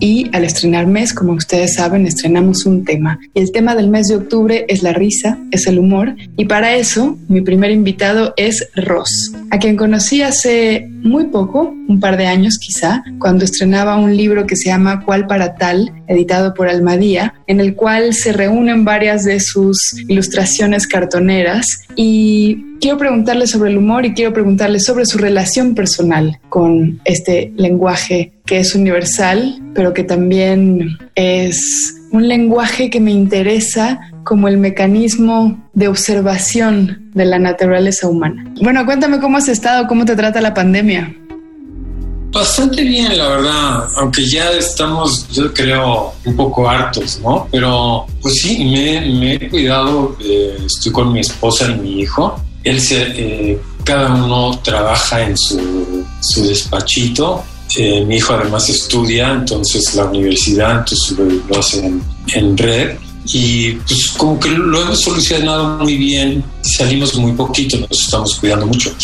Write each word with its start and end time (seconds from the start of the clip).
y 0.00 0.28
al 0.32 0.44
estrenar 0.44 0.86
mes, 0.86 1.12
como 1.12 1.32
ustedes 1.32 1.74
saben, 1.74 2.06
estrenamos 2.06 2.66
un 2.66 2.84
tema. 2.84 3.18
Y 3.34 3.40
el 3.40 3.52
tema 3.52 3.74
del 3.74 3.88
mes 3.88 4.08
de 4.08 4.16
octubre 4.16 4.64
es 4.68 4.82
la 4.82 4.92
risa, 4.92 5.38
es 5.50 5.66
el 5.66 5.78
humor. 5.78 6.14
Y 6.36 6.44
para 6.44 6.76
eso, 6.76 7.18
mi 7.28 7.40
primer 7.40 7.70
invitado 7.70 8.34
es 8.36 8.68
Ross, 8.74 9.32
a 9.50 9.58
quien 9.58 9.76
conocí 9.76 10.22
hace 10.22 10.88
muy 11.02 11.26
poco, 11.26 11.74
un 11.88 12.00
par 12.00 12.16
de 12.16 12.26
años 12.26 12.58
quizá, 12.58 13.02
cuando 13.18 13.44
estrenaba 13.44 13.96
un 13.96 14.16
libro 14.16 14.46
que 14.46 14.56
se 14.56 14.68
llama 14.68 15.04
Cuál 15.04 15.26
para 15.26 15.54
tal, 15.54 15.92
editado 16.06 16.54
por 16.54 16.68
Almadía, 16.68 17.34
en 17.46 17.60
el 17.60 17.74
cual 17.74 18.14
se 18.14 18.32
reúnen 18.32 18.84
varias 18.84 19.24
de 19.24 19.40
sus 19.40 19.78
ilustraciones 20.08 20.86
cartoneras 20.86 21.66
y 21.96 22.76
quiero 22.80 22.98
preguntarle 22.98 23.46
sobre 23.46 23.70
el 23.70 23.78
humor 23.78 24.06
y 24.06 24.14
quiero 24.14 24.32
preguntarle 24.32 24.80
sobre 24.80 25.06
su 25.06 25.18
relación 25.18 25.74
personal 25.74 26.38
con 26.48 27.00
este 27.04 27.52
lenguaje 27.56 28.32
que 28.48 28.58
es 28.58 28.74
universal, 28.74 29.60
pero 29.74 29.92
que 29.92 30.02
también 30.02 30.96
es 31.14 31.94
un 32.10 32.26
lenguaje 32.26 32.88
que 32.88 32.98
me 32.98 33.10
interesa 33.10 34.00
como 34.24 34.48
el 34.48 34.56
mecanismo 34.56 35.68
de 35.74 35.88
observación 35.88 37.10
de 37.12 37.26
la 37.26 37.38
naturaleza 37.38 38.08
humana. 38.08 38.50
Bueno, 38.62 38.86
cuéntame 38.86 39.20
cómo 39.20 39.36
has 39.36 39.48
estado, 39.48 39.86
cómo 39.86 40.06
te 40.06 40.16
trata 40.16 40.40
la 40.40 40.54
pandemia. 40.54 41.14
Bastante 42.32 42.82
bien, 42.82 43.18
la 43.18 43.28
verdad, 43.28 43.84
aunque 43.96 44.26
ya 44.26 44.50
estamos, 44.52 45.28
yo 45.28 45.52
creo, 45.52 46.14
un 46.24 46.34
poco 46.34 46.68
hartos, 46.68 47.20
¿no? 47.22 47.48
Pero 47.50 48.06
pues 48.22 48.34
sí, 48.42 48.64
me, 48.64 49.34
he 49.34 49.48
cuidado, 49.50 50.16
eh, 50.20 50.56
estoy 50.64 50.92
con 50.92 51.12
mi 51.12 51.20
esposa 51.20 51.70
y 51.70 51.74
mi 51.74 52.00
hijo. 52.00 52.40
Él 52.64 52.80
se, 52.80 53.02
eh, 53.02 53.60
cada 53.84 54.14
uno 54.14 54.58
trabaja 54.62 55.22
en 55.22 55.36
su, 55.36 56.04
su 56.20 56.46
despachito. 56.46 57.44
Eh, 57.76 58.04
mi 58.04 58.16
hijo 58.16 58.32
además 58.32 58.68
estudia, 58.68 59.32
entonces 59.32 59.94
la 59.94 60.06
universidad, 60.06 60.78
entonces 60.78 61.18
lo, 61.18 61.58
hace 61.58 61.84
en, 61.84 62.02
en 62.34 62.56
red 62.56 62.96
y 63.32 63.72
pues 63.72 64.08
como 64.16 64.40
que 64.40 64.48
lo 64.50 64.82
hemos 64.82 65.00
solucionado 65.00 65.78
muy 65.78 65.96
bien, 65.96 66.42
salimos 66.62 67.14
muy 67.16 67.32
poquito, 67.32 67.76
nos 67.78 68.04
estamos 68.04 68.36
cuidando 68.36 68.66
mucho. 68.66 68.94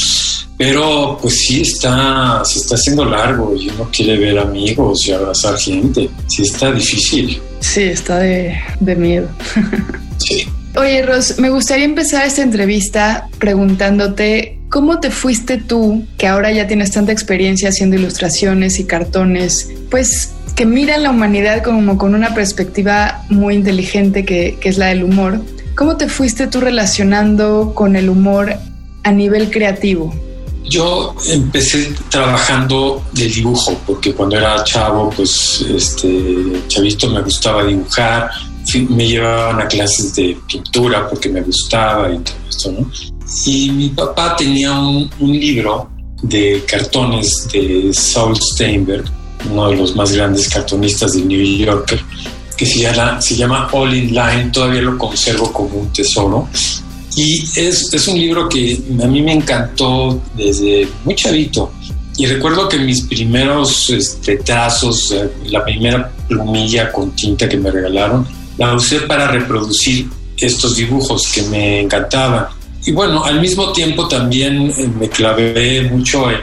Pero 0.57 1.19
pues 1.21 1.43
sí 1.47 1.63
está, 1.63 2.43
se 2.45 2.61
está 2.61 2.77
haciendo 2.77 3.05
largo 3.05 3.55
y 3.57 3.69
uno 3.69 3.89
quiere 3.93 4.17
ver 4.17 4.39
amigos 4.39 5.07
y 5.07 5.13
abrazar 5.13 5.59
gente. 5.59 6.09
Sí 6.29 6.43
está 6.43 6.73
difícil. 6.73 7.41
Sí, 7.61 7.83
está 7.83 8.19
de, 8.19 8.57
de 8.81 8.97
miedo. 8.97 9.29
sí. 10.19 10.47
Oye, 10.77 11.03
Ros, 11.03 11.39
me 11.39 11.51
gustaría 11.51 11.85
empezar 11.85 12.27
esta 12.27 12.43
entrevista 12.43 13.29
preguntándote 13.39 14.59
cómo 14.75 14.99
te 14.99 15.13
fuiste 15.13 15.59
tú, 15.59 16.05
que 16.19 16.27
ahora 16.27 16.51
ya 16.51 16.67
tienes 16.67 16.91
tanta 16.91 17.13
experiencia 17.13 17.69
haciendo 17.69 17.95
ilustraciones 17.95 18.81
y 18.81 18.85
cartones, 18.87 19.71
pues 19.89 20.33
que 20.57 20.67
mira 20.67 20.99
la 20.99 21.11
humanidad 21.11 21.63
como 21.63 21.97
con 21.97 22.13
una 22.13 22.35
perspectiva 22.35 23.25
muy 23.31 23.55
inteligente 23.55 24.25
que, 24.25 24.59
es 24.61 24.77
la 24.77 24.87
del 24.87 25.05
humor. 25.05 25.41
¿Cómo 25.77 25.97
te 25.97 26.09
fuiste 26.09 26.49
tú 26.49 26.61
relacionando 26.61 27.71
con 27.73 27.95
el 27.95 28.09
humor 28.09 28.57
a 29.05 29.13
nivel 29.13 29.49
creativo? 29.53 30.13
Yo 30.65 31.15
empecé 31.29 31.95
trabajando 32.09 33.01
de 33.13 33.29
dibujo, 33.29 33.81
porque 33.87 34.13
cuando 34.13 34.39
era 34.39 34.65
chavo, 34.65 35.09
pues 35.11 35.65
este 35.69 36.65
chavito 36.67 37.11
me 37.11 37.23
gustaba 37.23 37.63
dibujar, 37.63 38.29
me 38.89 39.07
llevaban 39.07 39.61
a 39.61 39.69
clases 39.69 40.15
de 40.15 40.37
pintura 40.49 41.09
porque 41.09 41.29
me 41.29 41.41
gustaba 41.43 42.13
y 42.13 42.19
todo 42.19 42.37
esto, 42.49 42.73
¿no? 42.73 42.91
Y 43.47 43.71
mi 43.71 43.89
papá 43.91 44.37
tenía 44.37 44.73
un, 44.73 45.11
un 45.21 45.33
libro 45.33 45.91
de 46.23 46.65
cartones 46.67 47.49
de 47.53 47.93
Saul 47.93 48.37
Steinberg, 48.37 49.05
uno 49.51 49.69
de 49.71 49.77
los 49.77 49.95
más 49.95 50.13
grandes 50.13 50.49
cartonistas 50.49 51.13
de 51.13 51.23
New 51.23 51.43
Yorker, 51.59 52.01
que 52.57 52.67
se 52.67 52.81
llama, 52.81 53.21
se 53.21 53.37
llama 53.37 53.69
All 53.73 53.95
in 53.95 54.15
Line, 54.15 54.51
todavía 54.53 54.83
lo 54.83 54.97
conservo 54.97 55.53
como 55.53 55.81
un 55.81 55.93
tesoro. 55.93 56.49
Y 57.17 57.43
es, 57.57 57.93
es 57.93 58.09
un 58.09 58.19
libro 58.19 58.49
que 58.49 58.81
a 59.03 59.07
mí 59.07 59.23
me 59.23 59.33
encantó 59.33 60.21
desde 60.37 60.89
muy 61.05 61.15
chavito. 61.15 61.73
Y 62.17 62.27
recuerdo 62.27 62.69
que 62.69 62.79
mis 62.79 63.03
primeros 63.03 63.91
este, 63.91 64.37
trazos, 64.37 65.11
eh, 65.11 65.31
la 65.47 65.65
primera 65.65 66.11
plumilla 66.29 66.93
con 66.93 67.11
tinta 67.13 67.49
que 67.49 67.57
me 67.57 67.71
regalaron, 67.71 68.27
la 68.59 68.75
usé 68.75 69.01
para 69.01 69.29
reproducir 69.29 70.09
estos 70.37 70.77
dibujos 70.77 71.31
que 71.33 71.43
me 71.43 71.81
encantaban. 71.81 72.47
Y 72.87 72.93
bueno, 72.93 73.25
al 73.25 73.41
mismo 73.41 73.73
tiempo 73.73 74.07
también 74.09 74.71
eh, 74.77 74.89
me 74.99 75.09
clavé 75.09 75.89
mucho 75.91 76.31
en 76.31 76.41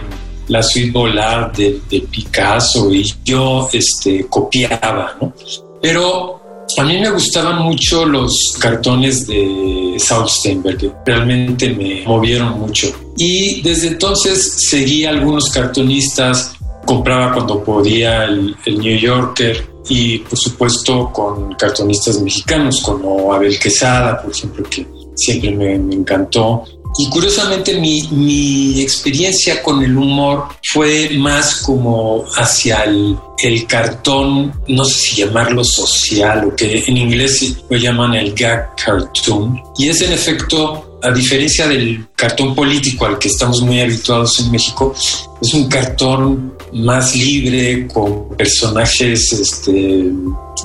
la 0.47 0.63
suite 0.63 0.91
volar 0.91 1.51
de, 1.53 1.79
Picasso 2.09 2.91
y 2.91 3.05
yo 3.23 3.69
este, 3.72 4.25
copiaba, 4.27 5.16
¿no? 5.22 5.33
Pero 5.81 6.41
a 6.77 6.83
mí 6.83 6.99
me 6.99 7.09
gustaban 7.09 7.61
mucho 7.63 8.05
los 8.05 8.55
cartones 8.59 9.28
de 9.28 9.95
Saul 9.97 10.29
Steinberg, 10.29 10.93
realmente 11.05 11.69
me 11.69 12.03
movieron 12.05 12.59
mucho. 12.59 12.88
Y 13.17 13.61
desde 13.61 13.89
entonces 13.89 14.67
seguí 14.69 15.05
algunos 15.05 15.49
cartonistas, 15.49 16.53
compraba 16.85 17.33
cuando 17.33 17.63
podía 17.63 18.25
el, 18.25 18.55
New 18.66 18.97
Yorker 18.97 19.71
y 19.90 20.19
por 20.19 20.38
supuesto 20.38 21.12
con 21.12 21.53
cartonistas 21.56 22.19
mexicanos 22.22 22.81
como 22.81 23.34
Abel 23.34 23.59
Quesada, 23.59 24.22
por 24.22 24.31
ejemplo, 24.31 24.64
que 24.69 24.86
siempre 25.16 25.52
me 25.52 25.96
encantó. 25.96 26.64
Y 26.97 27.09
curiosamente 27.09 27.80
mi, 27.80 28.03
mi, 28.12 28.81
experiencia 28.81 29.64
con 29.64 29.81
el 29.81 29.96
humor 29.96 30.47
fue 30.62 31.09
más 31.18 31.62
como 31.62 32.25
hacia 32.36 32.84
el, 32.84 33.18
el, 33.41 33.66
cartón, 33.66 34.53
no 34.68 34.84
sé 34.84 35.00
si 35.00 35.16
llamarlo 35.22 35.64
social 35.64 36.46
o 36.46 36.56
que 36.56 36.84
en 36.86 36.97
inglés 36.97 37.56
lo 37.70 37.78
llaman 37.78 38.16
el 38.16 38.34
gag 38.34 38.75
cartoon. 38.75 39.62
Y 39.78 39.88
es 39.88 40.02
en 40.02 40.12
efecto, 40.12 40.91
a 41.03 41.12
diferencia 41.12 41.67
del 41.67 42.07
cartón 42.16 42.53
político 42.53 43.06
al 43.06 43.17
que 43.17 43.28
estamos 43.28 43.62
muy 43.62 43.79
habituados 43.81 44.39
en 44.39 44.51
México, 44.51 44.94
es 45.41 45.53
un 45.53 45.67
cartón 45.67 46.53
más 46.73 47.16
libre 47.16 47.88
con 47.88 48.29
personajes 48.38 49.34
este, 49.34 50.06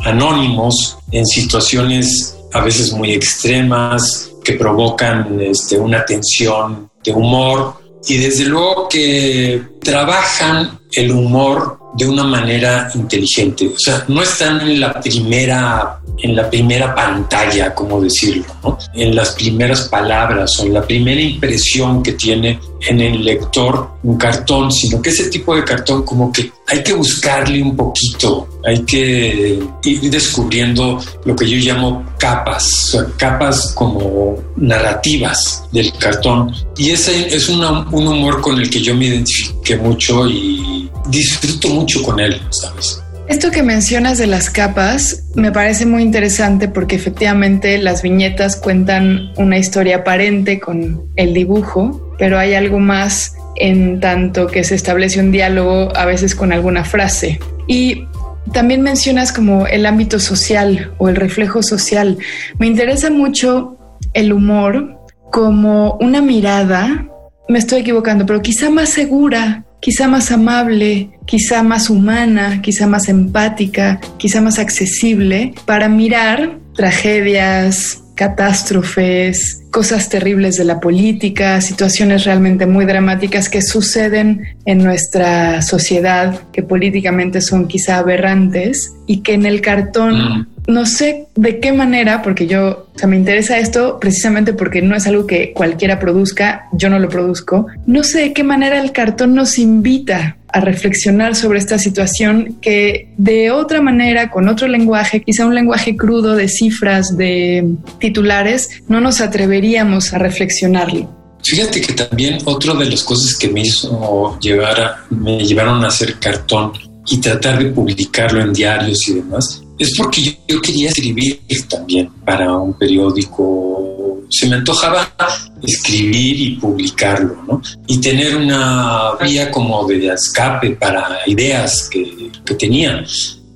anónimos 0.04 0.98
en 1.10 1.26
situaciones 1.26 2.36
a 2.52 2.62
veces 2.62 2.92
muy 2.92 3.12
extremas 3.12 4.30
que 4.44 4.54
provocan 4.54 5.40
este, 5.40 5.78
una 5.78 6.04
tensión 6.04 6.90
de 7.04 7.12
humor. 7.12 7.74
Y 8.08 8.18
desde 8.18 8.44
luego 8.44 8.88
que 8.88 9.62
trabajan 9.82 10.78
el 10.92 11.10
humor 11.10 11.78
de 11.96 12.06
una 12.06 12.24
manera 12.24 12.90
inteligente. 12.94 13.68
O 13.68 13.78
sea, 13.78 14.04
no 14.08 14.22
están 14.22 14.60
en 14.60 14.80
la 14.80 15.00
primera, 15.00 15.98
en 16.18 16.36
la 16.36 16.48
primera 16.48 16.94
pantalla, 16.94 17.74
como 17.74 18.00
decirlo, 18.00 18.44
¿no? 18.62 18.78
en 18.94 19.14
las 19.14 19.30
primeras 19.30 19.82
palabras 19.82 20.58
o 20.60 20.66
en 20.66 20.74
la 20.74 20.82
primera 20.82 21.20
impresión 21.20 22.02
que 22.02 22.12
tiene 22.12 22.58
en 22.88 23.00
el 23.00 23.24
lector 23.24 23.90
un 24.02 24.16
cartón, 24.16 24.70
sino 24.70 25.00
que 25.00 25.10
ese 25.10 25.28
tipo 25.28 25.56
de 25.56 25.64
cartón 25.64 26.04
como 26.04 26.30
que 26.30 26.52
hay 26.68 26.82
que 26.82 26.92
buscarle 26.94 27.62
un 27.62 27.76
poquito, 27.76 28.48
hay 28.64 28.82
que 28.84 29.58
ir 29.84 30.10
descubriendo 30.10 30.98
lo 31.24 31.36
que 31.36 31.48
yo 31.48 31.56
llamo 31.58 32.04
capas, 32.18 32.98
capas 33.16 33.72
como 33.74 34.36
narrativas 34.56 35.64
del 35.72 35.92
cartón. 35.94 36.52
Y 36.76 36.90
ese 36.90 37.34
es 37.34 37.48
un 37.48 37.64
humor 37.64 38.40
con 38.40 38.60
el 38.60 38.68
que 38.68 38.80
yo 38.80 38.94
me 38.94 39.06
identifiqué 39.06 39.76
mucho 39.76 40.28
y 40.28 40.75
disfruto 41.08 41.68
mucho 41.68 42.02
con 42.02 42.20
él, 42.20 42.40
¿sabes? 42.50 43.00
Esto 43.28 43.50
que 43.50 43.64
mencionas 43.64 44.18
de 44.18 44.28
las 44.28 44.50
capas 44.50 45.24
me 45.34 45.50
parece 45.50 45.84
muy 45.84 46.02
interesante 46.02 46.68
porque 46.68 46.94
efectivamente 46.94 47.76
las 47.78 48.02
viñetas 48.02 48.54
cuentan 48.54 49.32
una 49.36 49.58
historia 49.58 49.96
aparente 49.98 50.60
con 50.60 51.10
el 51.16 51.34
dibujo, 51.34 52.14
pero 52.18 52.38
hay 52.38 52.54
algo 52.54 52.78
más 52.78 53.34
en 53.56 53.98
tanto 53.98 54.46
que 54.46 54.62
se 54.62 54.76
establece 54.76 55.18
un 55.18 55.32
diálogo 55.32 55.94
a 55.96 56.04
veces 56.04 56.36
con 56.36 56.52
alguna 56.52 56.84
frase. 56.84 57.40
Y 57.66 58.04
también 58.52 58.82
mencionas 58.82 59.32
como 59.32 59.66
el 59.66 59.86
ámbito 59.86 60.20
social 60.20 60.92
o 60.98 61.08
el 61.08 61.16
reflejo 61.16 61.64
social. 61.64 62.18
Me 62.58 62.66
interesa 62.66 63.10
mucho 63.10 63.76
el 64.14 64.32
humor 64.32 65.00
como 65.32 65.98
una 66.00 66.22
mirada, 66.22 67.08
me 67.48 67.58
estoy 67.58 67.80
equivocando, 67.80 68.24
pero 68.24 68.40
quizá 68.40 68.70
más 68.70 68.90
segura 68.90 69.65
quizá 69.86 70.08
más 70.08 70.32
amable, 70.32 71.10
quizá 71.26 71.62
más 71.62 71.90
humana, 71.90 72.60
quizá 72.60 72.88
más 72.88 73.08
empática, 73.08 74.00
quizá 74.18 74.40
más 74.40 74.58
accesible 74.58 75.54
para 75.64 75.88
mirar 75.88 76.58
tragedias, 76.74 78.02
catástrofes, 78.16 79.62
cosas 79.70 80.08
terribles 80.08 80.56
de 80.56 80.64
la 80.64 80.80
política, 80.80 81.60
situaciones 81.60 82.24
realmente 82.24 82.66
muy 82.66 82.84
dramáticas 82.84 83.48
que 83.48 83.62
suceden 83.62 84.56
en 84.64 84.78
nuestra 84.78 85.62
sociedad, 85.62 86.40
que 86.52 86.64
políticamente 86.64 87.40
son 87.40 87.68
quizá 87.68 87.98
aberrantes 87.98 88.92
y 89.06 89.18
que 89.18 89.34
en 89.34 89.46
el 89.46 89.60
cartón 89.60 90.16
mm. 90.16 90.46
No 90.66 90.86
sé 90.86 91.26
de 91.34 91.60
qué 91.60 91.72
manera, 91.72 92.22
porque 92.22 92.46
yo, 92.46 92.88
me 93.06 93.16
interesa 93.16 93.58
esto 93.58 93.98
precisamente 94.00 94.52
porque 94.52 94.82
no 94.82 94.96
es 94.96 95.06
algo 95.06 95.26
que 95.26 95.52
cualquiera 95.52 95.98
produzca, 95.98 96.66
yo 96.72 96.88
no 96.88 96.98
lo 96.98 97.08
produzco, 97.08 97.66
no 97.86 98.02
sé 98.02 98.20
de 98.20 98.32
qué 98.32 98.42
manera 98.42 98.80
el 98.80 98.92
cartón 98.92 99.34
nos 99.34 99.58
invita 99.58 100.36
a 100.48 100.60
reflexionar 100.60 101.36
sobre 101.36 101.58
esta 101.58 101.78
situación 101.78 102.56
que 102.60 103.10
de 103.16 103.50
otra 103.50 103.82
manera, 103.82 104.30
con 104.30 104.48
otro 104.48 104.68
lenguaje, 104.68 105.22
quizá 105.22 105.44
un 105.44 105.54
lenguaje 105.54 105.96
crudo 105.96 106.34
de 106.34 106.48
cifras, 106.48 107.16
de 107.16 107.74
titulares, 107.98 108.70
no 108.88 109.00
nos 109.00 109.20
atreveríamos 109.20 110.14
a 110.14 110.18
reflexionarlo. 110.18 111.14
Fíjate 111.44 111.80
que 111.80 111.92
también 111.92 112.38
otra 112.44 112.74
de 112.74 112.86
las 112.86 113.04
cosas 113.04 113.36
que 113.36 113.48
me 113.48 113.60
hizo 113.60 114.38
llevar 114.40 114.96
me 115.10 115.44
llevaron 115.44 115.84
a 115.84 115.88
hacer 115.88 116.18
cartón 116.18 116.72
y 117.06 117.18
tratar 117.18 117.62
de 117.62 117.70
publicarlo 117.70 118.40
en 118.40 118.52
diarios 118.52 119.08
y 119.08 119.14
demás, 119.14 119.62
es 119.78 119.94
porque 119.96 120.38
yo 120.48 120.60
quería 120.60 120.88
escribir 120.88 121.40
también 121.68 122.10
para 122.24 122.56
un 122.56 122.74
periódico 122.74 123.96
se 124.28 124.48
me 124.48 124.56
antojaba 124.56 125.14
escribir 125.62 126.40
y 126.40 126.50
publicarlo, 126.56 127.42
¿no? 127.46 127.62
Y 127.86 127.98
tener 128.00 128.36
una 128.36 129.12
vía 129.20 129.50
como 129.50 129.86
de 129.86 130.08
escape 130.08 130.70
para 130.70 131.20
ideas 131.26 131.88
que, 131.90 132.30
que 132.44 132.54
tenía. 132.54 133.04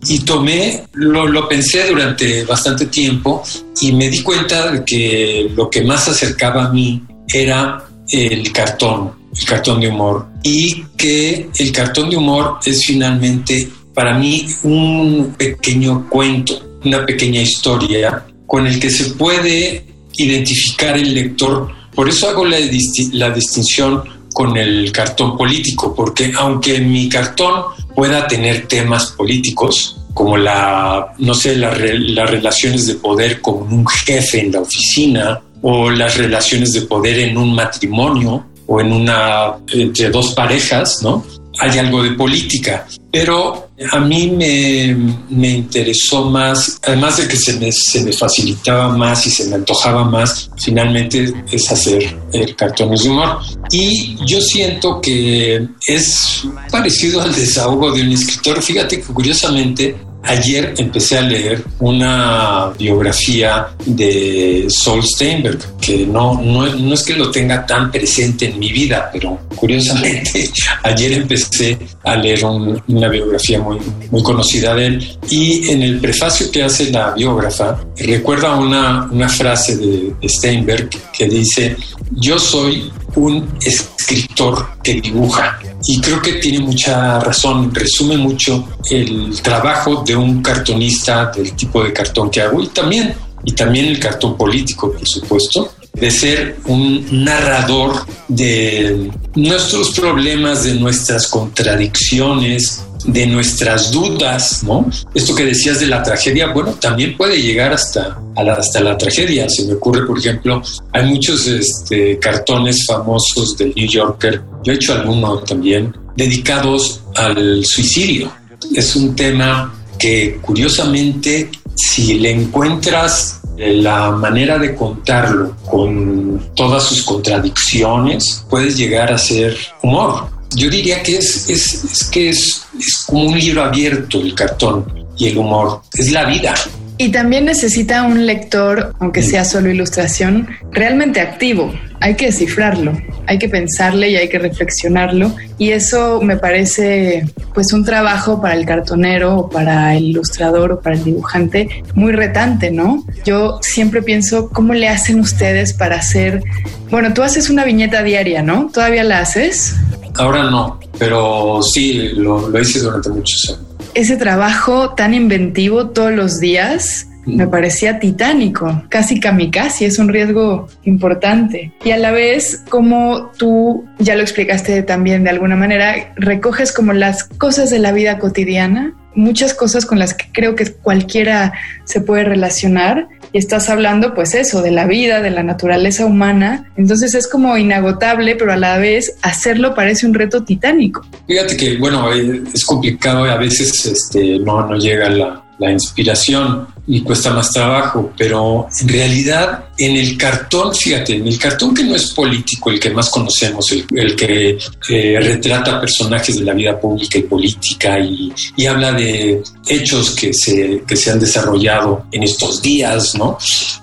Y 0.06 0.20
tomé, 0.20 0.84
lo, 0.94 1.26
lo, 1.26 1.46
pensé 1.48 1.88
durante 1.88 2.44
bastante 2.44 2.86
tiempo 2.86 3.42
y 3.80 3.92
me 3.92 4.08
di 4.08 4.20
cuenta 4.20 4.72
de 4.72 4.84
que 4.84 5.50
lo 5.54 5.68
que 5.68 5.82
más 5.82 6.08
acercaba 6.08 6.66
a 6.66 6.70
mí 6.70 7.02
era 7.28 7.84
el 8.10 8.50
cartón, 8.50 9.12
el 9.38 9.44
cartón 9.46 9.80
de 9.80 9.88
humor. 9.88 10.26
Y 10.42 10.84
que 10.96 11.50
el 11.58 11.72
cartón 11.72 12.08
de 12.08 12.16
humor 12.16 12.58
es 12.64 12.86
finalmente 12.86 13.68
para 13.94 14.18
mí 14.18 14.46
un 14.62 15.34
pequeño 15.36 16.08
cuento, 16.08 16.78
una 16.84 17.04
pequeña 17.04 17.40
historia 17.40 18.24
con 18.46 18.66
el 18.66 18.80
que 18.80 18.90
se 18.90 19.10
puede 19.14 19.84
identificar 20.16 20.96
el 20.96 21.14
lector. 21.14 21.70
Por 21.94 22.08
eso 22.08 22.28
hago 22.28 22.44
la, 22.44 22.58
distinción 22.58 24.02
con 24.32 24.56
el 24.56 24.90
cartón 24.92 25.36
político, 25.36 25.94
porque 25.94 26.32
aunque 26.36 26.80
mi 26.80 27.08
cartón 27.08 27.62
pueda 27.94 28.26
tener 28.26 28.66
temas 28.66 29.06
políticos, 29.12 29.96
como 30.14 30.36
la, 30.36 31.14
no 31.18 31.34
sé, 31.34 31.56
las 31.56 31.76
relaciones 31.78 32.86
de 32.86 32.94
poder 32.94 33.40
con 33.40 33.72
un 33.72 33.86
jefe 33.86 34.40
en 34.40 34.52
la 34.52 34.60
oficina, 34.60 35.40
o 35.62 35.90
las 35.90 36.16
relaciones 36.16 36.72
de 36.72 36.82
poder 36.82 37.18
en 37.20 37.36
un 37.36 37.54
matrimonio, 37.54 38.46
o 38.66 38.80
en 38.80 38.92
una, 38.92 39.56
entre 39.72 40.10
dos 40.10 40.32
parejas, 40.32 41.02
¿no? 41.02 41.24
Hay 41.60 41.78
algo 41.78 42.02
de 42.02 42.12
política, 42.12 42.86
pero 43.12 43.70
a 43.92 44.00
mí 44.00 44.30
me, 44.30 44.96
me 45.28 45.48
interesó 45.50 46.24
más, 46.24 46.78
además 46.82 47.18
de 47.18 47.28
que 47.28 47.36
se 47.36 47.58
me, 47.58 47.70
se 47.72 48.02
me, 48.02 48.12
facilitaba 48.12 48.88
más 48.96 49.26
y 49.26 49.30
se 49.30 49.46
me 49.46 49.56
antojaba 49.56 50.04
más, 50.04 50.50
finalmente 50.56 51.32
es 51.50 51.70
hacer 51.70 52.16
el 52.32 52.56
cartones 52.56 53.02
de 53.02 53.10
humor. 53.10 53.38
Y 53.70 54.16
yo 54.26 54.40
siento 54.40 55.00
que 55.00 55.66
es 55.86 56.42
parecido 56.70 57.20
al 57.20 57.34
desahogo 57.34 57.92
de 57.92 58.02
un 58.02 58.12
escritor. 58.12 58.62
Fíjate 58.62 59.00
que 59.00 59.12
curiosamente 59.12 59.96
Ayer 60.22 60.74
empecé 60.76 61.18
a 61.18 61.22
leer 61.22 61.64
una 61.78 62.72
biografía 62.78 63.68
de 63.86 64.66
Saul 64.68 65.02
Steinberg, 65.02 65.58
que 65.80 66.06
no, 66.06 66.40
no, 66.40 66.66
no, 66.66 66.94
es 66.94 67.02
que 67.02 67.14
lo 67.14 67.30
tenga 67.30 67.64
tan 67.64 67.90
presente 67.90 68.46
en 68.46 68.58
mi 68.58 68.70
vida, 68.70 69.08
pero 69.12 69.38
curiosamente 69.56 70.50
ayer 70.82 71.12
empecé 71.12 71.78
a 72.04 72.16
leer 72.16 72.44
una 72.44 73.08
biografía 73.08 73.60
muy, 73.60 73.78
muy 74.10 74.22
conocida 74.22 74.74
de 74.74 74.86
él. 74.86 75.18
Y 75.30 75.68
en 75.70 75.82
el 75.82 76.00
prefacio 76.00 76.50
que 76.50 76.62
hace 76.62 76.90
la 76.90 77.12
biógrafa 77.12 77.80
recuerda 77.96 78.56
una, 78.56 79.08
una 79.10 79.28
frase 79.28 79.76
de 79.76 80.28
Steinberg 80.28 80.90
que 81.12 81.28
dice, 81.28 81.76
yo 82.12 82.38
soy 82.38 82.90
un 83.16 83.48
escritor 83.64 84.78
que 84.82 85.00
dibuja. 85.00 85.58
Y 85.84 86.00
creo 86.00 86.20
que 86.20 86.34
tiene 86.34 86.60
mucha 86.60 87.18
razón, 87.20 87.74
resume 87.74 88.16
mucho 88.16 88.68
el 88.90 89.40
trabajo 89.42 90.02
de 90.04 90.14
un 90.14 90.42
cartonista 90.42 91.30
del 91.34 91.52
tipo 91.52 91.82
de 91.82 91.92
cartón 91.92 92.30
que 92.30 92.42
hago 92.42 92.62
y 92.62 92.68
también, 92.68 93.14
y 93.44 93.52
también 93.52 93.86
el 93.86 93.98
cartón 93.98 94.36
político, 94.36 94.92
por 94.92 95.08
supuesto, 95.08 95.72
de 95.94 96.10
ser 96.10 96.56
un 96.66 97.24
narrador 97.24 98.06
de 98.28 99.10
nuestros 99.34 99.90
problemas, 99.98 100.64
de 100.64 100.74
nuestras 100.74 101.26
contradicciones, 101.28 102.82
de 103.04 103.26
nuestras 103.26 103.90
dudas, 103.90 104.62
¿no? 104.62 104.88
Esto 105.14 105.34
que 105.34 105.44
decías 105.44 105.80
de 105.80 105.86
la 105.86 106.02
tragedia, 106.02 106.52
bueno, 106.52 106.72
también 106.74 107.16
puede 107.16 107.40
llegar 107.40 107.72
hasta, 107.72 108.20
la, 108.36 108.54
hasta 108.54 108.80
la 108.80 108.96
tragedia. 108.96 109.48
Se 109.48 109.64
me 109.64 109.74
ocurre, 109.74 110.06
por 110.06 110.18
ejemplo, 110.18 110.62
hay 110.92 111.06
muchos 111.06 111.46
este, 111.46 112.18
cartones 112.18 112.84
famosos 112.86 113.56
del 113.56 113.72
New 113.74 113.88
Yorker, 113.88 114.42
yo 114.64 114.72
he 114.72 114.76
hecho 114.76 114.92
algunos 114.92 115.44
también, 115.44 115.94
dedicados 116.16 117.02
al 117.16 117.64
suicidio. 117.64 118.32
Es 118.74 118.94
un 118.96 119.16
tema 119.16 119.74
que 119.98 120.38
curiosamente, 120.40 121.50
si 121.74 122.18
le 122.18 122.30
encuentras 122.30 123.39
la 123.60 124.10
manera 124.10 124.58
de 124.58 124.74
contarlo 124.74 125.56
con 125.70 126.50
todas 126.54 126.84
sus 126.84 127.02
contradicciones, 127.02 128.44
puedes 128.48 128.76
llegar 128.76 129.12
a 129.12 129.18
ser 129.18 129.56
humor 129.82 130.40
yo 130.54 130.68
diría 130.68 131.02
que 131.02 131.16
es, 131.16 131.48
es, 131.48 132.08
que 132.10 132.30
es, 132.30 132.66
es 132.78 133.04
como 133.06 133.24
un 133.24 133.38
libro 133.38 133.62
abierto 133.62 134.20
el 134.20 134.34
cartón 134.34 134.84
y 135.16 135.28
el 135.28 135.38
humor. 135.38 135.82
Es 135.92 136.10
la 136.10 136.24
vida. 136.24 136.54
Y 137.00 137.08
también 137.08 137.46
necesita 137.46 138.02
un 138.02 138.26
lector, 138.26 138.94
aunque 138.98 139.22
sea 139.22 139.46
solo 139.46 139.70
ilustración, 139.70 140.46
realmente 140.70 141.22
activo. 141.22 141.72
Hay 141.98 142.14
que 142.14 142.26
descifrarlo, 142.26 142.92
hay 143.26 143.38
que 143.38 143.48
pensarle 143.48 144.10
y 144.10 144.16
hay 144.16 144.28
que 144.28 144.38
reflexionarlo. 144.38 145.34
Y 145.56 145.70
eso 145.70 146.20
me 146.20 146.36
parece 146.36 147.24
pues 147.54 147.72
un 147.72 147.86
trabajo 147.86 148.42
para 148.42 148.54
el 148.54 148.66
cartonero 148.66 149.34
o 149.34 149.48
para 149.48 149.96
el 149.96 150.08
ilustrador 150.08 150.72
o 150.72 150.80
para 150.82 150.94
el 150.94 151.02
dibujante 151.02 151.82
muy 151.94 152.12
retante, 152.12 152.70
¿no? 152.70 153.02
Yo 153.24 153.60
siempre 153.62 154.02
pienso, 154.02 154.50
¿cómo 154.50 154.74
le 154.74 154.90
hacen 154.90 155.20
ustedes 155.20 155.72
para 155.72 155.96
hacer... 155.96 156.42
Bueno, 156.90 157.14
tú 157.14 157.22
haces 157.22 157.48
una 157.48 157.64
viñeta 157.64 158.02
diaria, 158.02 158.42
¿no? 158.42 158.68
¿Todavía 158.70 159.04
la 159.04 159.20
haces? 159.20 159.74
Ahora 160.18 160.50
no, 160.50 160.78
pero 160.98 161.60
sí, 161.62 162.10
lo, 162.14 162.50
lo 162.50 162.60
hice 162.60 162.80
durante 162.80 163.08
muchos 163.08 163.56
años. 163.56 163.69
Ese 163.94 164.16
trabajo 164.16 164.94
tan 164.94 165.14
inventivo 165.14 165.90
todos 165.90 166.12
los 166.12 166.38
días 166.38 167.08
me 167.26 167.46
parecía 167.46 167.98
titánico, 167.98 168.82
casi 168.88 169.20
kamikaze, 169.20 169.86
es 169.86 169.98
un 169.98 170.08
riesgo 170.08 170.68
importante. 170.84 171.72
Y 171.84 171.90
a 171.90 171.98
la 171.98 172.12
vez, 172.12 172.62
como 172.68 173.30
tú 173.36 173.84
ya 173.98 174.16
lo 174.16 174.22
explicaste 174.22 174.82
también 174.82 175.24
de 175.24 175.30
alguna 175.30 175.56
manera, 175.56 176.12
recoges 176.16 176.72
como 176.72 176.92
las 176.92 177.24
cosas 177.24 177.70
de 177.70 177.78
la 177.78 177.92
vida 177.92 178.18
cotidiana, 178.18 178.94
muchas 179.14 179.54
cosas 179.54 179.86
con 179.86 179.98
las 179.98 180.14
que 180.14 180.26
creo 180.32 180.54
que 180.54 180.72
cualquiera 180.72 181.52
se 181.84 182.00
puede 182.00 182.24
relacionar 182.24 183.08
y 183.32 183.38
estás 183.38 183.68
hablando 183.68 184.14
pues 184.14 184.34
eso, 184.34 184.62
de 184.62 184.70
la 184.70 184.86
vida, 184.86 185.20
de 185.20 185.30
la 185.30 185.42
naturaleza 185.42 186.06
humana, 186.06 186.70
entonces 186.76 187.14
es 187.14 187.28
como 187.28 187.56
inagotable, 187.56 188.36
pero 188.36 188.52
a 188.52 188.56
la 188.56 188.78
vez 188.78 189.14
hacerlo 189.22 189.74
parece 189.74 190.06
un 190.06 190.14
reto 190.14 190.42
titánico. 190.44 191.06
Fíjate 191.26 191.56
que 191.56 191.78
bueno, 191.78 192.12
es 192.12 192.64
complicado 192.64 193.24
a 193.24 193.36
veces 193.36 193.86
este, 193.86 194.38
no, 194.38 194.66
no 194.66 194.76
llega 194.76 195.08
la, 195.08 195.42
la 195.58 195.70
inspiración 195.70 196.66
y 196.92 197.02
cuesta 197.02 197.32
más 197.32 197.52
trabajo, 197.52 198.12
pero 198.18 198.66
en 198.80 198.88
realidad 198.88 199.66
en 199.78 199.96
el 199.96 200.18
cartón, 200.18 200.74
fíjate, 200.74 201.14
en 201.14 201.26
el 201.28 201.38
cartón 201.38 201.72
que 201.72 201.84
no 201.84 201.94
es 201.94 202.12
político, 202.12 202.68
el 202.68 202.80
que 202.80 202.90
más 202.90 203.08
conocemos, 203.10 203.64
el, 203.70 204.16
que 204.16 204.58
eh, 204.88 205.20
retrata 205.20 205.80
personajes 205.80 206.40
de 206.40 206.44
la 206.44 206.52
vida 206.52 206.80
pública 206.80 207.18
y 207.18 207.22
política 207.22 208.00
y, 208.00 208.32
y, 208.56 208.66
habla 208.66 208.92
de 208.92 209.40
hechos 209.68 210.10
que 210.16 210.34
se, 210.34 210.82
que 210.84 210.96
se 210.96 211.12
han 211.12 211.20
desarrollado 211.20 212.06
en 212.10 212.24
estos 212.24 212.60
días, 212.60 213.14
¿no? 213.14 213.38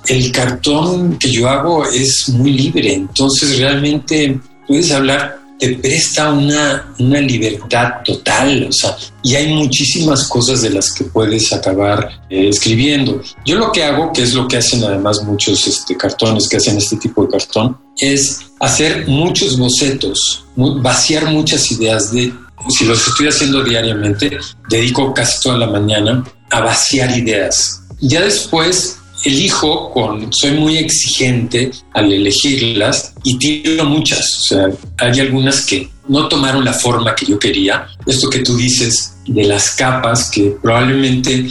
El 0.05 0.29
cartón 0.33 1.17
que 1.17 1.31
yo 1.31 1.47
hago 1.47 1.85
es 1.85 2.27
muy 2.27 2.51
libre, 2.51 2.93
entonces 2.93 3.57
realmente 3.57 4.37
puedes 4.67 4.91
hablar 4.91 5.46
te 5.59 5.75
presta 5.75 6.31
una, 6.31 6.93
una 6.99 7.19
libertad 7.19 7.95
total, 8.05 8.67
o 8.69 8.71
sea, 8.71 8.95
y 9.23 9.35
hay 9.35 9.53
muchísimas 9.53 10.27
cosas 10.27 10.61
de 10.61 10.69
las 10.69 10.91
que 10.91 11.05
puedes 11.05 11.51
acabar 11.51 12.09
eh, 12.29 12.49
escribiendo. 12.49 13.21
Yo 13.45 13.57
lo 13.57 13.71
que 13.71 13.83
hago, 13.83 14.13
que 14.13 14.23
es 14.23 14.33
lo 14.33 14.47
que 14.47 14.57
hacen 14.57 14.83
además 14.83 15.23
muchos 15.23 15.65
este, 15.67 15.97
cartones 15.97 16.47
que 16.47 16.57
hacen 16.57 16.77
este 16.77 16.97
tipo 16.97 17.23
de 17.23 17.29
cartón, 17.29 17.77
es 17.99 18.41
hacer 18.59 19.07
muchos 19.07 19.57
bocetos, 19.57 20.45
vaciar 20.55 21.31
muchas 21.31 21.71
ideas 21.71 22.11
de 22.11 22.31
si 22.69 22.85
los 22.85 23.07
estoy 23.07 23.27
haciendo 23.27 23.63
diariamente, 23.63 24.37
dedico 24.69 25.13
casi 25.13 25.41
toda 25.41 25.57
la 25.57 25.67
mañana 25.67 26.23
a 26.49 26.61
vaciar 26.61 27.17
ideas. 27.17 27.81
Ya 27.99 28.21
después 28.21 28.96
elijo 29.23 29.91
con, 29.91 30.31
soy 30.31 30.51
muy 30.51 30.77
exigente 30.77 31.71
al 31.93 32.11
elegirlas 32.11 33.13
y 33.23 33.37
tiro 33.37 33.85
muchas. 33.85 34.37
O 34.37 34.41
sea, 34.41 34.67
hay 34.97 35.19
algunas 35.19 35.65
que 35.65 35.89
no 36.07 36.27
tomaron 36.27 36.63
la 36.63 36.73
forma 36.73 37.15
que 37.15 37.25
yo 37.25 37.39
quería. 37.39 37.87
Esto 38.05 38.29
que 38.29 38.39
tú 38.39 38.55
dices 38.55 39.15
de 39.27 39.43
las 39.43 39.71
capas, 39.71 40.29
que 40.31 40.55
probablemente 40.61 41.47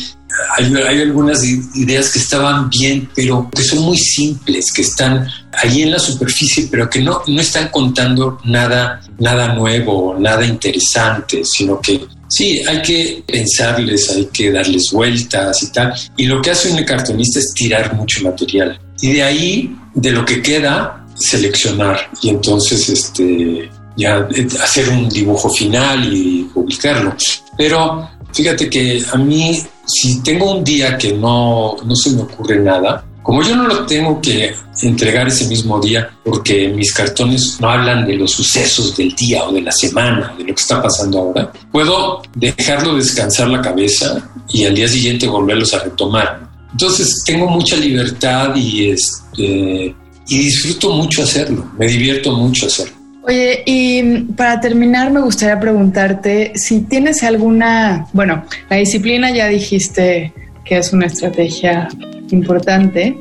hay, 0.57 0.75
hay, 0.75 1.01
algunas 1.01 1.45
ideas 1.45 2.11
que 2.11 2.19
estaban 2.19 2.69
bien, 2.69 3.09
pero 3.15 3.49
que 3.55 3.63
son 3.63 3.81
muy 3.81 3.97
simples, 3.97 4.73
que 4.73 4.83
están 4.83 5.27
ahí 5.63 5.83
en 5.83 5.93
la 5.93 5.99
superficie, 5.99 6.69
pero 6.71 6.89
que 6.91 7.01
no, 7.01 7.23
no 7.27 7.41
están 7.41 7.69
contando 7.69 8.39
nada, 8.45 9.01
nada 9.19 9.55
nuevo, 9.55 10.17
nada 10.19 10.45
interesante, 10.45 11.43
sino 11.45 11.81
que 11.81 12.05
sí, 12.29 12.61
hay 12.67 12.83
que 12.83 13.23
pensarles, 13.27 14.11
hay 14.11 14.27
que 14.27 14.51
darles 14.51 14.91
vueltas 14.93 15.63
y 15.63 15.73
tal. 15.73 15.95
Y 16.17 16.27
lo 16.27 16.41
que 16.41 16.51
hace 16.51 16.71
un 16.71 16.83
cartonista 16.85 17.39
es 17.39 17.53
tirar 17.55 17.95
mucho 17.95 18.23
material. 18.23 18.79
Y 19.01 19.13
de 19.13 19.23
ahí, 19.23 19.77
de 19.95 20.11
lo 20.11 20.25
que 20.25 20.43
queda, 20.43 21.07
seleccionar. 21.15 22.11
Y 22.23 22.31
entonces, 22.31 22.89
este, 22.89 23.71
ya 23.97 24.29
eh, 24.35 24.47
hacer 24.63 24.89
un 24.89 25.09
dibujo 25.09 25.49
final 25.51 26.13
y 26.13 26.45
publicarlo. 26.53 27.15
Pero 27.57 28.11
fíjate 28.33 28.69
que 28.69 29.03
a 29.13 29.17
mí 29.17 29.63
si 29.87 30.21
tengo 30.21 30.53
un 30.53 30.65
día 30.65 30.99
que 30.99 31.13
no, 31.13 31.77
no 31.85 31.95
se 31.95 32.11
me 32.11 32.23
ocurre 32.23 32.59
nada, 32.59 33.06
como 33.27 33.43
yo 33.43 33.57
no 33.57 33.67
lo 33.67 33.85
tengo 33.87 34.21
que 34.21 34.55
entregar 34.83 35.27
ese 35.27 35.49
mismo 35.49 35.81
día, 35.81 36.09
porque 36.23 36.69
mis 36.69 36.95
cartones 36.95 37.59
no 37.61 37.69
hablan 37.69 38.07
de 38.07 38.15
los 38.15 38.31
sucesos 38.31 38.97
del 38.97 39.17
día 39.17 39.43
o 39.43 39.53
de 39.53 39.63
la 39.63 39.73
semana, 39.73 40.33
de 40.39 40.45
lo 40.45 40.55
que 40.55 40.61
está 40.61 40.81
pasando 40.81 41.19
ahora, 41.19 41.53
puedo 41.73 42.23
dejarlo 42.37 42.95
descansar 42.95 43.49
la 43.49 43.61
cabeza 43.61 44.31
y 44.49 44.65
al 44.65 44.77
día 44.77 44.87
siguiente 44.87 45.27
volverlos 45.27 45.75
a 45.75 45.81
retomar. 45.81 46.49
Entonces 46.71 47.25
tengo 47.27 47.49
mucha 47.49 47.75
libertad 47.75 48.55
y, 48.55 48.91
este, 48.91 49.93
y 50.29 50.39
disfruto 50.39 50.93
mucho 50.93 51.25
hacerlo, 51.25 51.69
me 51.77 51.89
divierto 51.89 52.31
mucho 52.31 52.67
hacerlo. 52.67 52.95
Oye, 53.27 53.65
y 53.67 54.21
para 54.37 54.61
terminar 54.61 55.11
me 55.11 55.21
gustaría 55.21 55.59
preguntarte 55.59 56.53
si 56.55 56.83
tienes 56.83 57.25
alguna, 57.25 58.07
bueno, 58.13 58.45
la 58.71 58.77
disciplina 58.77 59.35
ya 59.35 59.49
dijiste 59.49 60.33
que 60.67 60.79
es 60.79 60.93
una 60.93 61.07
estrategia 61.07 61.89
importante, 62.31 63.17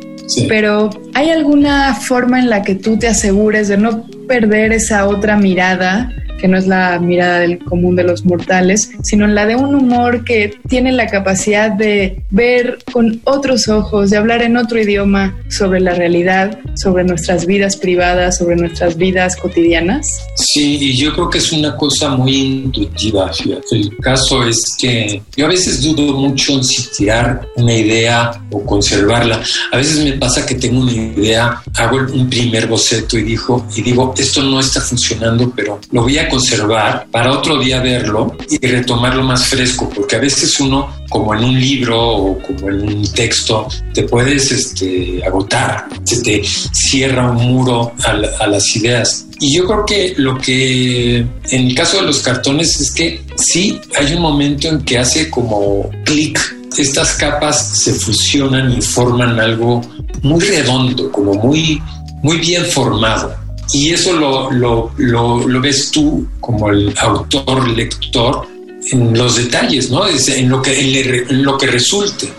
pero 0.47 0.89
¿hay 1.13 1.29
alguna 1.29 1.93
forma 1.93 2.39
en 2.39 2.49
la 2.49 2.63
que 2.63 2.75
tú 2.75 2.97
te 2.97 3.07
asegures 3.07 3.67
de 3.67 3.77
no 3.77 4.05
perder 4.27 4.73
esa 4.73 5.07
otra 5.07 5.37
mirada 5.37 6.11
que 6.45 6.49
no 6.49 6.59
es 6.59 6.67
la 6.67 6.99
mirada 6.99 7.39
del 7.39 7.57
común 7.57 7.95
de 7.95 8.03
los 8.03 8.23
mortales, 8.23 8.91
sino 9.01 9.25
la 9.25 9.47
de 9.47 9.55
un 9.55 9.73
humor 9.73 10.23
que 10.23 10.53
tiene 10.69 10.91
la 10.91 11.07
capacidad 11.07 11.71
de 11.71 12.21
ver 12.29 12.77
con 12.93 13.19
otros 13.23 13.67
ojos, 13.67 14.11
de 14.11 14.17
hablar 14.17 14.43
en 14.43 14.55
otro 14.55 14.79
idioma 14.79 15.35
sobre 15.49 15.79
la 15.79 15.95
realidad, 15.95 16.59
sobre 16.75 17.03
nuestras 17.03 17.47
vidas 17.47 17.77
privadas, 17.77 18.37
sobre 18.37 18.57
nuestras 18.57 18.95
vidas 18.95 19.35
cotidianas? 19.37 20.07
Sí, 20.35 20.77
y 20.79 20.95
yo 20.95 21.15
creo 21.15 21.31
que 21.31 21.39
es 21.39 21.51
una 21.51 21.75
cosa 21.75 22.15
muy 22.15 22.35
intuitiva, 22.35 23.31
El 23.71 23.97
caso 23.97 24.47
es 24.47 24.59
que 24.77 25.23
yo 25.35 25.47
a 25.47 25.49
veces 25.49 25.81
dudo 25.81 26.13
mucho 26.13 26.53
en 26.53 26.63
si 26.63 26.91
tirar 26.95 27.47
una 27.55 27.73
idea 27.73 28.39
o 28.51 28.63
conservarla. 28.63 29.41
A 29.71 29.77
veces 29.77 30.03
me 30.03 30.13
pasa 30.13 30.45
que 30.45 30.53
tengo 30.53 30.81
una 30.81 30.91
idea, 30.91 31.59
hago 31.73 31.97
un 31.97 32.29
primer 32.29 32.67
boceto 32.67 33.17
y, 33.17 33.23
digo, 33.23 33.65
y 33.75 33.81
digo, 33.81 34.13
esto 34.15 34.43
no 34.43 34.59
está 34.59 34.79
funcionando, 34.79 35.51
pero 35.55 35.79
lo 35.91 36.03
voy 36.03 36.19
a 36.19 36.29
conservar 36.35 37.07
para 37.11 37.31
otro 37.31 37.57
día 37.57 37.79
verlo 37.79 38.35
y 38.49 38.57
retomarlo 38.67 39.23
más 39.23 39.47
fresco, 39.47 39.89
porque 39.95 40.17
a 40.17 40.19
veces 40.19 40.59
uno, 40.59 40.89
como 41.09 41.33
en 41.33 41.45
un 41.45 41.59
libro 41.59 41.97
o 41.97 42.41
como 42.41 42.69
en 42.69 42.81
un 42.81 43.13
texto, 43.13 43.67
te 43.93 44.03
puedes 44.03 44.51
este, 44.51 45.23
agotar, 45.25 45.87
se 46.03 46.21
te 46.21 46.43
cierra 46.43 47.31
un 47.31 47.37
muro 47.37 47.93
a, 48.03 48.43
a 48.43 48.47
las 48.47 48.75
ideas. 48.75 49.27
Y 49.39 49.55
yo 49.55 49.65
creo 49.65 49.85
que 49.85 50.13
lo 50.17 50.37
que 50.37 51.19
en 51.19 51.67
el 51.67 51.73
caso 51.73 52.01
de 52.01 52.07
los 52.07 52.19
cartones 52.19 52.81
es 52.81 52.91
que 52.91 53.21
sí 53.37 53.79
hay 53.97 54.13
un 54.13 54.21
momento 54.21 54.67
en 54.67 54.83
que 54.83 54.97
hace 54.97 55.29
como 55.29 55.89
clic 56.03 56.37
estas 56.77 57.13
capas 57.13 57.79
se 57.81 57.93
fusionan 57.93 58.73
y 58.73 58.81
forman 58.81 59.39
algo 59.39 59.81
muy 60.21 60.41
redondo, 60.41 61.09
como 61.13 61.33
muy, 61.35 61.81
muy 62.21 62.37
bien 62.39 62.65
formado. 62.65 63.44
Y 63.73 63.91
eso 63.91 64.13
lo, 64.13 64.51
lo, 64.51 64.91
lo, 64.97 65.61
ves 65.61 65.91
tú 65.91 66.27
como 66.39 66.69
el 66.69 66.93
autor, 66.97 67.67
lector, 67.69 68.47
en 68.91 69.17
los 69.17 69.35
detalles, 69.35 69.89
¿no? 69.89 70.03
En 70.07 70.49
lo, 70.49 70.61
que, 70.61 71.25
en 71.27 71.43
lo 71.43 71.57
que 71.57 71.67
resulte. 71.67 72.31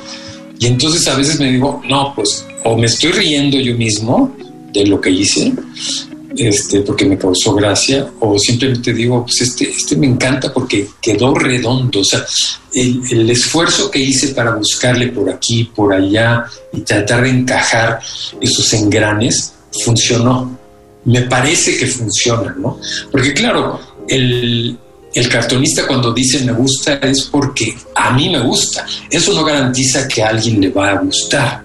Y 0.59 0.67
entonces 0.67 1.07
a 1.09 1.17
veces 1.17 1.39
me 1.39 1.53
digo, 1.53 1.83
no, 1.89 2.15
pues 2.15 2.47
o 2.65 2.77
me 2.77 2.87
estoy 2.87 3.13
riendo 3.13 3.59
yo 3.59 3.77
mismo 3.77 4.35
de 4.73 4.87
lo 4.87 5.01
que 5.01 5.11
hice, 5.11 5.53
este, 6.37 6.81
porque 6.81 7.05
me 7.05 7.17
causó 7.17 7.55
gracia, 7.55 8.11
o 8.21 8.39
simplemente 8.39 8.93
digo, 8.93 9.23
pues 9.25 9.43
este, 9.43 9.71
este 9.71 9.97
me 9.97 10.07
encanta 10.07 10.53
porque 10.53 10.89
quedó 11.01 11.35
redondo. 11.35 12.01
O 12.01 12.05
sea, 12.05 12.25
el, 12.75 13.03
el, 13.11 13.31
esfuerzo 13.31 13.91
que 13.91 14.01
hice 14.01 14.29
para 14.29 14.55
buscarle 14.55 15.09
por 15.09 15.31
aquí, 15.31 15.71
por 15.75 15.93
allá 15.93 16.45
y 16.73 16.81
tratar 16.81 17.23
de 17.23 17.31
encajar 17.31 18.01
esos 18.41 18.73
engranes 18.75 19.53
funcionó 19.85 20.56
me 21.07 21.23
parece 21.23 21.77
que 21.77 21.87
funciona, 21.87 22.55
¿no? 22.59 22.79
Porque 23.11 23.33
claro, 23.33 23.81
el, 24.09 24.79
cartonista 25.31 25.87
cuando 25.87 26.13
dice 26.13 26.45
me 26.45 26.53
gusta 26.53 26.95
es 26.97 27.23
porque 27.31 27.75
a 27.95 28.13
mí 28.13 28.29
me 28.29 28.41
gusta. 28.41 28.85
Eso 29.11 29.33
no 29.33 29.45
garantiza 29.45 30.07
que 30.07 30.23
a 30.23 30.29
alguien 30.29 30.61
le 30.61 30.69
va 30.69 30.91
a 30.91 30.99
gustar, 30.99 31.63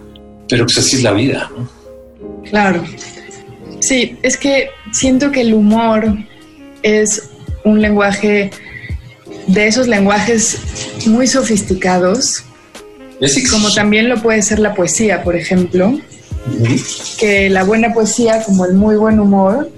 pero 0.48 0.66
pues 0.66 0.78
así 0.78 0.96
es 0.96 1.04
la 1.04 1.12
vida, 1.12 1.52
¿no? 1.56 1.70
Claro. 2.50 2.84
Sí, 3.82 4.16
es 4.22 4.38
que 4.38 4.70
siento 4.94 5.32
que 5.32 5.42
el 5.42 5.54
humor 5.54 6.18
es 6.84 7.30
un 7.66 7.82
lenguaje 7.82 8.52
de 9.48 9.68
esos 9.68 9.88
lenguajes 9.88 10.58
muy 11.08 11.28
sofisticados, 11.28 12.44
como 13.50 13.72
también 13.74 14.08
lo 14.08 14.22
puede 14.22 14.42
ser 14.42 14.60
la 14.60 14.74
poesía, 14.74 15.24
por 15.24 15.36
ejemplo, 15.36 16.00
que 17.18 17.50
la 17.50 17.64
buena 17.64 17.94
poesía, 17.94 18.44
como 18.44 18.66
el 18.66 18.74
muy 18.74 18.96
buen 18.96 19.20
humor, 19.20 19.70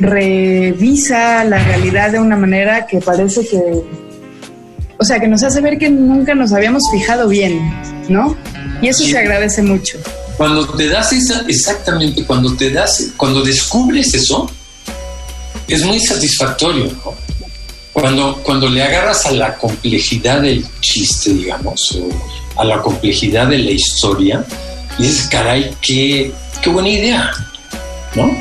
revisa 0.00 1.44
la 1.44 1.58
realidad 1.58 2.12
de 2.12 2.18
una 2.18 2.36
manera 2.36 2.86
que 2.86 3.00
parece 3.00 3.46
que, 3.46 3.60
o 4.98 5.04
sea, 5.04 5.20
que 5.20 5.28
nos 5.28 5.42
hace 5.42 5.60
ver 5.60 5.78
que 5.78 5.90
nunca 5.90 6.34
nos 6.34 6.52
habíamos 6.52 6.82
fijado 6.90 7.28
bien, 7.28 7.60
¿no? 8.08 8.36
Y 8.80 8.88
eso 8.88 9.04
se 9.04 9.18
agradece 9.18 9.62
mucho. 9.62 9.98
Cuando 10.36 10.68
te 10.68 10.88
das 10.88 11.12
esa, 11.12 11.44
exactamente, 11.48 12.24
cuando 12.24 12.54
te 12.54 12.70
das, 12.70 13.10
cuando 13.16 13.42
descubres 13.42 14.14
eso, 14.14 14.48
es 15.66 15.84
muy 15.84 15.98
satisfactorio, 16.00 16.86
¿no? 16.86 17.14
Cuando, 17.92 18.40
cuando 18.44 18.68
le 18.68 18.80
agarras 18.80 19.26
a 19.26 19.32
la 19.32 19.56
complejidad 19.56 20.42
del 20.42 20.64
chiste, 20.80 21.30
digamos, 21.30 21.98
o 22.00 22.60
a 22.60 22.64
la 22.64 22.80
complejidad 22.80 23.48
de 23.48 23.58
la 23.58 23.70
historia, 23.72 24.44
y 24.98 25.02
dices, 25.02 25.28
caray, 25.28 25.74
qué, 25.80 26.32
qué 26.62 26.70
buena 26.70 26.88
idea, 26.88 27.30
¿no? 28.14 28.36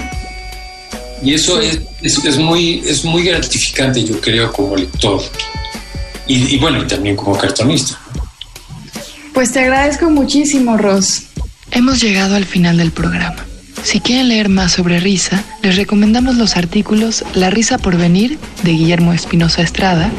Y 1.22 1.34
eso 1.34 1.60
es, 1.62 1.80
es, 2.02 2.38
muy, 2.38 2.84
es 2.86 3.04
muy 3.04 3.24
gratificante, 3.24 4.04
yo 4.04 4.20
creo, 4.22 4.52
como 4.52 4.76
lector. 4.76 5.22
Y, 6.28 6.56
y 6.56 6.58
bueno, 6.58 6.84
y 6.84 6.88
también 6.88 7.16
como 7.16 7.38
cartonista. 7.38 8.00
Pues 9.34 9.52
te 9.52 9.60
agradezco 9.60 10.10
muchísimo, 10.10 10.78
Ros. 10.78 11.24
Hemos 11.72 12.02
llegado 12.02 12.36
al 12.36 12.46
final 12.46 12.78
del 12.78 12.92
programa. 12.92 13.46
Si 13.84 14.00
quieren 14.00 14.30
leer 14.30 14.50
más 14.50 14.74
sobre 14.74 15.00
risa, 15.00 15.44
les 15.62 15.76
recomendamos 15.76 16.36
los 16.36 16.58
artículos 16.58 17.24
La 17.36 17.50
risa 17.50 17.78
por 17.78 17.98
venir 17.98 18.38
de 18.64 18.72
Guillermo 18.72 19.14
Espinosa 19.14 19.62
Estrada 19.62 20.12